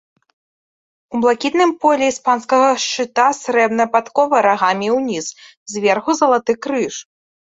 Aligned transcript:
У 1.17 1.19
блакітным 1.25 1.73
полі 1.83 2.07
іспанскага 2.11 2.71
шчыта 2.83 3.25
срэбная 3.41 3.87
падкова 3.97 4.35
рагамі 4.49 4.87
ўніз, 4.97 5.25
зверху 5.75 6.11
залаты 6.23 6.51
крыж. 6.65 6.95